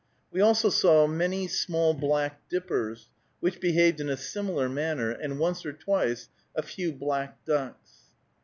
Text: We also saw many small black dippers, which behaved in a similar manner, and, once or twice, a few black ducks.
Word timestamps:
We 0.31 0.41
also 0.41 0.69
saw 0.71 1.05
many 1.05 1.45
small 1.47 1.93
black 1.93 2.49
dippers, 2.49 3.09
which 3.39 3.61
behaved 3.61 3.99
in 4.01 4.09
a 4.09 4.17
similar 4.17 4.67
manner, 4.67 5.11
and, 5.11 5.37
once 5.37 5.63
or 5.63 5.73
twice, 5.73 6.27
a 6.55 6.63
few 6.63 6.91
black 6.91 7.45
ducks. 7.45 8.09